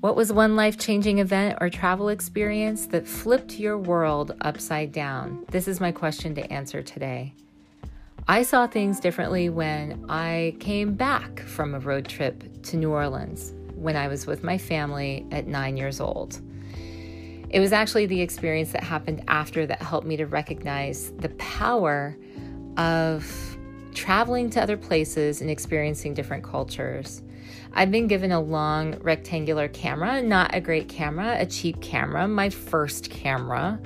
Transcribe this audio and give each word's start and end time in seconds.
What 0.00 0.16
was 0.16 0.32
one 0.32 0.56
life 0.56 0.78
changing 0.78 1.18
event 1.18 1.58
or 1.60 1.68
travel 1.68 2.08
experience 2.08 2.86
that 2.86 3.06
flipped 3.06 3.60
your 3.60 3.76
world 3.76 4.34
upside 4.40 4.92
down? 4.92 5.44
This 5.50 5.68
is 5.68 5.78
my 5.78 5.92
question 5.92 6.34
to 6.36 6.50
answer 6.50 6.80
today. 6.80 7.34
I 8.26 8.42
saw 8.44 8.66
things 8.66 8.98
differently 8.98 9.50
when 9.50 10.06
I 10.08 10.56
came 10.58 10.94
back 10.94 11.40
from 11.40 11.74
a 11.74 11.80
road 11.80 12.08
trip 12.08 12.62
to 12.62 12.78
New 12.78 12.90
Orleans 12.90 13.52
when 13.74 13.94
I 13.94 14.08
was 14.08 14.26
with 14.26 14.42
my 14.42 14.56
family 14.56 15.26
at 15.32 15.46
nine 15.46 15.76
years 15.76 16.00
old. 16.00 16.40
It 17.50 17.60
was 17.60 17.74
actually 17.74 18.06
the 18.06 18.22
experience 18.22 18.72
that 18.72 18.82
happened 18.82 19.22
after 19.28 19.66
that 19.66 19.82
helped 19.82 20.06
me 20.06 20.16
to 20.16 20.24
recognize 20.24 21.12
the 21.18 21.28
power 21.30 22.16
of 22.78 23.58
traveling 23.92 24.48
to 24.48 24.62
other 24.62 24.78
places 24.78 25.42
and 25.42 25.50
experiencing 25.50 26.14
different 26.14 26.42
cultures. 26.42 27.20
I've 27.72 27.90
been 27.90 28.06
given 28.06 28.32
a 28.32 28.40
long 28.40 28.98
rectangular 29.00 29.68
camera, 29.68 30.22
not 30.22 30.54
a 30.54 30.60
great 30.60 30.88
camera, 30.88 31.36
a 31.38 31.46
cheap 31.46 31.80
camera, 31.80 32.26
my 32.26 32.50
first 32.50 33.10
camera 33.10 33.80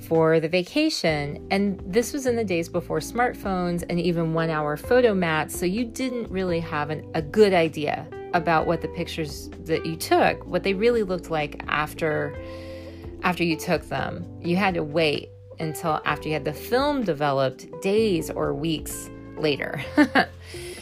for 0.00 0.40
the 0.40 0.48
vacation. 0.48 1.46
And 1.50 1.80
this 1.86 2.12
was 2.12 2.26
in 2.26 2.36
the 2.36 2.44
days 2.44 2.68
before 2.68 2.98
smartphones 2.98 3.84
and 3.88 4.00
even 4.00 4.34
one 4.34 4.50
hour 4.50 4.76
photo 4.76 5.14
mats. 5.14 5.58
So 5.58 5.66
you 5.66 5.84
didn't 5.84 6.30
really 6.30 6.60
have 6.60 6.90
an, 6.90 7.08
a 7.14 7.22
good 7.22 7.52
idea 7.54 8.08
about 8.34 8.66
what 8.66 8.80
the 8.80 8.88
pictures 8.88 9.50
that 9.64 9.84
you 9.86 9.96
took, 9.96 10.44
what 10.46 10.62
they 10.62 10.74
really 10.74 11.02
looked 11.02 11.30
like 11.30 11.62
after 11.68 12.36
after 13.22 13.44
you 13.44 13.56
took 13.56 13.82
them. 13.88 14.26
You 14.40 14.56
had 14.56 14.74
to 14.74 14.82
wait 14.82 15.28
until 15.58 16.00
after 16.04 16.28
you 16.28 16.34
had 16.34 16.44
the 16.44 16.52
film 16.52 17.04
developed 17.04 17.66
days 17.82 18.30
or 18.30 18.54
weeks 18.54 19.10
later. 19.36 19.84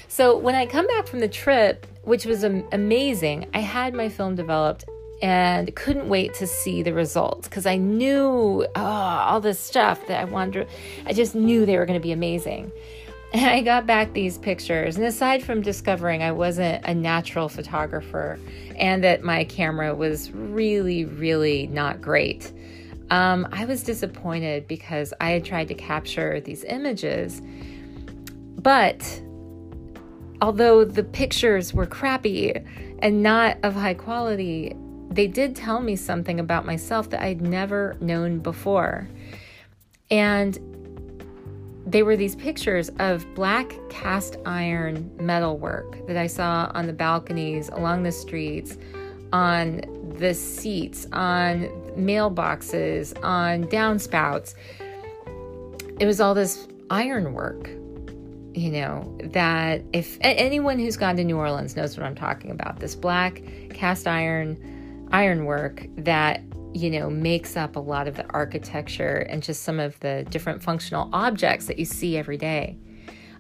so 0.09 0.38
when 0.38 0.54
I 0.54 0.66
come 0.66 0.87
back 0.87 1.06
from 1.06 1.20
the 1.20 1.29
trip, 1.29 1.87
which 2.09 2.25
was 2.25 2.43
amazing. 2.43 3.46
I 3.52 3.60
had 3.60 3.93
my 3.93 4.09
film 4.09 4.35
developed 4.35 4.87
and 5.21 5.74
couldn't 5.77 6.09
wait 6.09 6.32
to 6.35 6.46
see 6.46 6.82
the 6.82 6.95
results 6.95 7.49
because 7.49 7.66
I 7.66 7.77
knew 7.77 8.66
oh, 8.74 8.80
all 8.80 9.41
this 9.41 9.60
stuff 9.60 10.07
that 10.07 10.21
I 10.21 10.24
wanted. 10.24 10.69
I 11.05 11.13
just 11.13 11.35
knew 11.35 11.66
they 11.66 11.77
were 11.77 11.85
going 11.85 12.01
to 12.01 12.02
be 12.02 12.13
amazing. 12.13 12.73
And 13.35 13.45
I 13.45 13.60
got 13.60 13.85
back 13.85 14.15
these 14.15 14.38
pictures. 14.38 14.97
And 14.97 15.05
aside 15.05 15.43
from 15.43 15.60
discovering 15.60 16.23
I 16.23 16.32
wasn't 16.32 16.82
a 16.87 16.95
natural 16.95 17.51
photographer 17.51 18.38
and 18.77 19.04
that 19.04 19.23
my 19.23 19.45
camera 19.45 19.95
was 19.95 20.30
really, 20.30 21.04
really 21.04 21.66
not 21.66 22.01
great, 22.01 22.52
um, 23.10 23.47
I 23.52 23.66
was 23.66 23.82
disappointed 23.82 24.66
because 24.66 25.13
I 25.21 25.30
had 25.32 25.45
tried 25.45 25.69
to 25.69 25.75
capture 25.75 26.41
these 26.41 26.65
images. 26.65 27.43
But 28.57 29.23
although 30.41 30.85
the 30.85 31.03
pictures 31.03 31.75
were 31.75 31.87
crappy 31.87 32.55
and 33.01 33.23
not 33.23 33.59
of 33.63 33.75
high 33.75 33.95
quality, 33.95 34.75
they 35.11 35.27
did 35.27 35.57
tell 35.57 35.81
me 35.81 35.97
something 35.97 36.39
about 36.39 36.67
myself 36.67 37.11
that 37.11 37.23
I'd 37.23 37.41
never 37.41 37.97
known 38.01 38.39
before. 38.39 39.09
And 40.11 40.59
they 41.87 42.03
were 42.03 42.16
these 42.16 42.37
pictures 42.37 42.91
of 42.99 43.27
black 43.35 43.73
cast 43.89 44.37
iron 44.45 45.11
metalwork 45.19 46.07
that 46.07 46.16
I 46.16 46.27
saw 46.27 46.71
on 46.75 46.87
the 46.87 46.93
balconies, 46.93 47.71
along 47.71 48.03
the 48.03 48.13
streets, 48.13 48.77
on 49.33 49.81
the 50.19 50.35
seats, 50.35 51.07
on 51.13 51.69
mailboxes, 51.97 53.19
on 53.25 53.65
downspouts. 53.65 54.55
It 55.99 56.07
was 56.07 56.21
all 56.21 56.35
this 56.35 56.69
ironwork 56.91 57.71
you 58.59 58.73
know, 58.73 59.16
that 59.23 59.84
if 59.92 60.18
anyone 60.20 60.80
who's 60.80 60.96
gone 60.96 61.16
to 61.16 61.23
New 61.23 61.37
Orleans 61.37 61.76
knows 61.76 61.96
what 61.96 62.04
I'm 62.04 62.16
talking 62.16 62.51
about, 62.51 62.80
this 62.80 62.96
black 62.96 63.40
cast 63.73 64.09
iron 64.09 65.09
ironwork 65.12 65.87
that, 65.97 66.42
you 66.75 66.91
know, 66.91 67.08
makes 67.08 67.56
up 67.56 67.76
a 67.76 67.80
lot 67.80 68.08
of 68.08 68.16
the 68.16 68.26
architecture 68.30 69.18
and 69.30 69.44
just 69.44 69.62
some 69.62 69.78
of 69.78 69.98
the 70.00 70.26
different 70.30 70.60
functional 70.60 71.08
objects 71.12 71.66
that 71.66 71.78
you 71.78 71.84
see 71.84 72.16
every 72.16 72.36
day. 72.36 72.76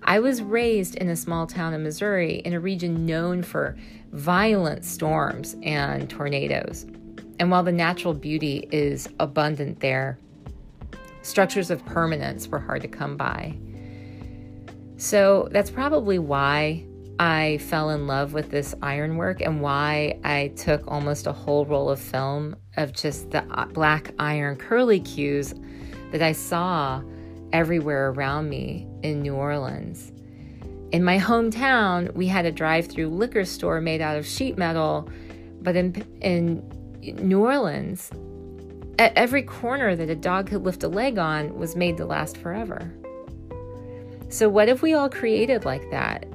I 0.04 0.20
was 0.20 0.40
raised 0.40 0.94
in 0.94 1.08
a 1.08 1.16
small 1.16 1.48
town 1.48 1.74
in 1.74 1.82
Missouri 1.82 2.36
in 2.36 2.52
a 2.52 2.60
region 2.60 3.04
known 3.04 3.42
for 3.42 3.76
violent 4.12 4.84
storms 4.84 5.56
and 5.64 6.08
tornadoes. 6.08 6.86
And 7.40 7.50
while 7.50 7.64
the 7.64 7.72
natural 7.72 8.14
beauty 8.14 8.68
is 8.70 9.08
abundant 9.18 9.80
there, 9.80 10.16
structures 11.22 11.72
of 11.72 11.84
permanence 11.86 12.46
were 12.46 12.60
hard 12.60 12.82
to 12.82 12.88
come 12.88 13.16
by. 13.16 13.58
So 14.98 15.48
that's 15.52 15.70
probably 15.70 16.18
why 16.18 16.84
I 17.20 17.58
fell 17.58 17.90
in 17.90 18.08
love 18.08 18.32
with 18.32 18.50
this 18.50 18.74
ironwork 18.82 19.40
and 19.40 19.60
why 19.60 20.18
I 20.24 20.48
took 20.56 20.86
almost 20.88 21.28
a 21.28 21.32
whole 21.32 21.64
roll 21.64 21.88
of 21.88 22.00
film 22.00 22.56
of 22.76 22.92
just 22.92 23.30
the 23.30 23.44
uh, 23.44 23.66
black 23.66 24.12
iron 24.18 24.56
curly 24.56 24.98
cues 24.98 25.54
that 26.10 26.20
I 26.20 26.32
saw 26.32 27.00
everywhere 27.52 28.10
around 28.10 28.48
me 28.48 28.88
in 29.02 29.22
New 29.22 29.34
Orleans. 29.34 30.12
In 30.90 31.04
my 31.04 31.18
hometown, 31.18 32.12
we 32.14 32.26
had 32.26 32.44
a 32.44 32.52
drive-through 32.52 33.08
liquor 33.08 33.44
store 33.44 33.80
made 33.80 34.00
out 34.00 34.16
of 34.16 34.26
sheet 34.26 34.58
metal, 34.58 35.08
but 35.60 35.76
in 35.76 35.94
in 36.20 36.62
New 37.02 37.44
Orleans, 37.44 38.10
at 38.98 39.12
every 39.16 39.42
corner 39.42 39.94
that 39.94 40.10
a 40.10 40.16
dog 40.16 40.48
could 40.48 40.64
lift 40.64 40.82
a 40.82 40.88
leg 40.88 41.18
on 41.18 41.56
was 41.56 41.76
made 41.76 41.96
to 41.98 42.04
last 42.04 42.36
forever. 42.36 42.92
So, 44.30 44.48
what 44.48 44.68
if 44.68 44.82
we 44.82 44.92
all 44.92 45.08
created 45.08 45.64
like 45.64 45.90
that? 45.90 46.26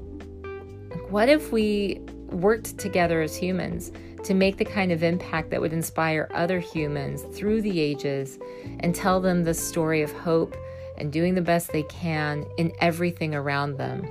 What 1.09 1.29
if 1.29 1.51
we 1.51 2.01
worked 2.29 2.79
together 2.79 3.21
as 3.21 3.35
humans 3.35 3.91
to 4.23 4.33
make 4.33 4.57
the 4.57 4.65
kind 4.65 4.91
of 4.91 5.03
impact 5.03 5.51
that 5.51 5.61
would 5.61 5.73
inspire 5.73 6.27
other 6.33 6.59
humans 6.59 7.21
through 7.37 7.61
the 7.61 7.79
ages 7.79 8.39
and 8.79 8.95
tell 8.95 9.21
them 9.21 9.43
the 9.43 9.53
story 9.53 10.01
of 10.01 10.11
hope 10.11 10.55
and 10.97 11.13
doing 11.13 11.35
the 11.35 11.41
best 11.41 11.71
they 11.71 11.83
can 11.83 12.45
in 12.57 12.73
everything 12.79 13.35
around 13.35 13.77
them? 13.77 14.07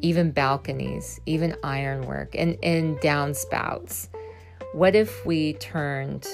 Even 0.00 0.30
balconies, 0.30 1.20
even 1.26 1.56
ironwork, 1.62 2.34
and, 2.34 2.56
and 2.62 2.96
downspouts. 3.00 4.08
What 4.72 4.94
if 4.94 5.26
we 5.26 5.54
turned 5.54 6.26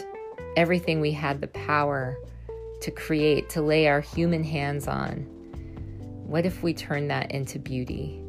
everything 0.57 1.01
we 1.01 1.11
had 1.11 1.41
the 1.41 1.49
power 1.49 2.17
to 2.83 2.91
create, 2.93 3.49
to 3.51 3.63
lay 3.63 3.89
our 3.89 4.01
human 4.01 4.45
hands 4.45 4.87
on, 4.87 5.27
what 6.27 6.47
if 6.47 6.63
we 6.63 6.75
turn 6.75 7.09
that 7.09 7.31
into 7.31 7.59
beauty? 7.59 8.23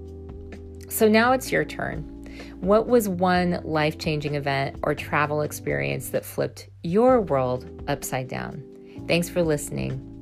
So 0.89 1.07
now 1.07 1.31
it's 1.31 1.51
your 1.51 1.66
turn. 1.66 2.11
What 2.59 2.88
was 2.88 3.07
one 3.09 3.61
life 3.63 3.97
changing 3.97 4.35
event 4.35 4.78
or 4.83 4.94
travel 4.94 5.41
experience 5.41 6.09
that 6.09 6.25
flipped 6.25 6.69
your 6.84 7.22
world 7.22 7.84
upside 7.88 8.28
down? 8.28 8.63
Thanks 9.07 9.29
for 9.29 9.41
listening. 9.41 10.14